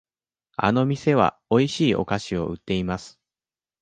[0.57, 3.19] あの店はおいしいお菓子を売っています。